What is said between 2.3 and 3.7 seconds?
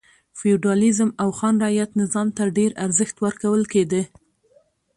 ته ډېر ارزښت ورکول